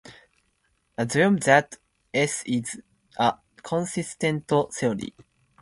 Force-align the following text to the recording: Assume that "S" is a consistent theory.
Assume 0.97 1.37
that 1.37 1.77
"S" 2.11 2.41
is 2.47 2.81
a 3.17 3.35
consistent 3.61 4.51
theory. 4.73 5.13